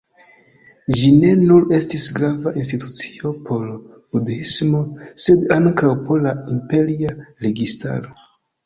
[0.99, 3.69] Ĝi ne nur estis grava institucio por
[4.15, 4.83] budhismo,
[5.27, 7.17] sed ankaŭ por la imperia
[7.51, 8.23] registaro.